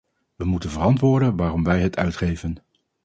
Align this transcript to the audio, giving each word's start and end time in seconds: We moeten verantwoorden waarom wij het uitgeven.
We 0.35 0.45
moeten 0.45 0.69
verantwoorden 0.69 1.35
waarom 1.35 1.63
wij 1.63 1.81
het 1.81 1.97
uitgeven. 1.97 2.55